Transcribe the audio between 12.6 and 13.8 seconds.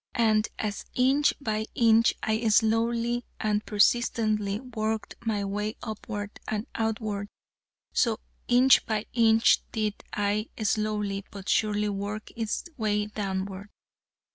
way downward.